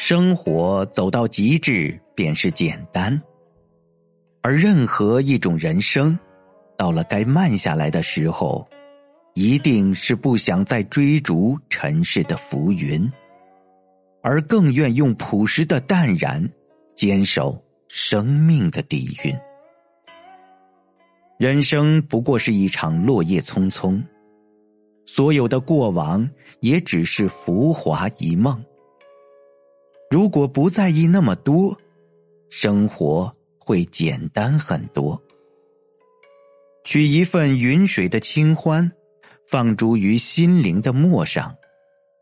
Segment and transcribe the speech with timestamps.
[0.00, 3.20] 生活走到极致便是简单，
[4.42, 6.16] 而任何一种人生，
[6.76, 8.64] 到了该慢下来的时候，
[9.34, 13.10] 一定是不想再追逐尘世的浮云，
[14.22, 16.48] 而更愿用朴实的淡然
[16.94, 19.36] 坚守生命的底蕴。
[21.38, 24.00] 人生不过是一场落叶匆匆，
[25.06, 26.30] 所有的过往
[26.60, 28.64] 也只是浮华一梦。
[30.10, 31.76] 如果不在意那么多，
[32.48, 35.22] 生活会简单很多。
[36.84, 38.90] 取一份云水的清欢，
[39.46, 41.54] 放逐于心灵的陌上，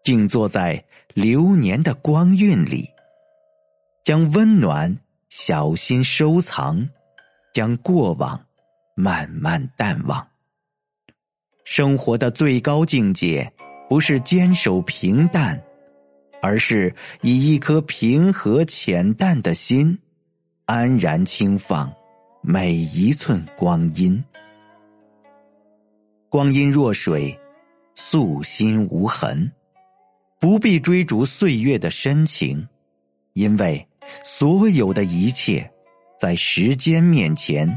[0.03, 2.89] 静坐在流年的光晕里，
[4.05, 4.99] 将温暖
[5.29, 6.89] 小心收藏，
[7.55, 8.45] 将过往
[8.97, 10.27] 慢慢淡忘。
[11.65, 13.53] 生活的最高境界，
[13.89, 15.63] 不是坚守平淡。
[16.47, 19.99] 而是以一颗平和浅淡的心，
[20.65, 21.93] 安然轻放
[22.41, 24.23] 每一寸光阴。
[26.29, 27.37] 光阴若水，
[27.97, 29.51] 素心无痕，
[30.39, 32.69] 不必追逐岁月的深情，
[33.33, 33.85] 因为
[34.23, 35.69] 所有的一切，
[36.21, 37.77] 在时间面前，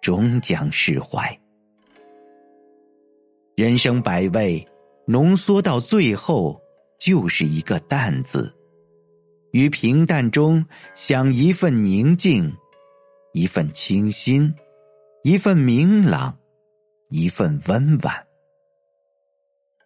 [0.00, 1.36] 终将释怀。
[3.56, 4.64] 人生百味，
[5.04, 6.63] 浓缩到最后。
[7.04, 8.50] 就是一个淡字，
[9.52, 12.50] 于平淡中想一份宁静，
[13.34, 14.54] 一份清新，
[15.22, 16.34] 一份明朗，
[17.10, 18.26] 一份温婉。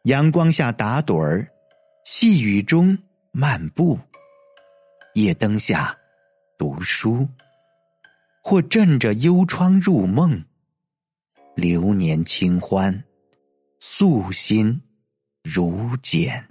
[0.05, 1.51] 阳光下打盹儿，
[2.05, 2.97] 细雨中
[3.33, 3.99] 漫步，
[5.15, 5.99] 夜灯下
[6.57, 7.27] 读书，
[8.45, 10.41] 或枕着幽窗入梦。
[11.57, 13.03] 流年清欢，
[13.81, 14.81] 素心
[15.43, 16.49] 如简。